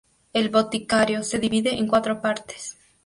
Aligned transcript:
El 0.33 0.49
Boticario 0.49 1.21
se 1.21 1.37
divide 1.37 1.75
en 1.77 1.85
cuatro 1.85 2.21
partes. 2.23 2.75